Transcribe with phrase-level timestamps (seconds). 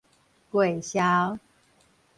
[0.49, 1.39] 月潲